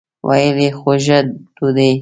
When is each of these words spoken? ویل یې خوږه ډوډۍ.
ویل 0.27 0.57
یې 0.65 0.69
خوږه 0.79 1.19
ډوډۍ. 1.55 1.89